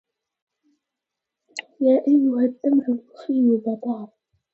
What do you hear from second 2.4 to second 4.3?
الدمع الوفي بدار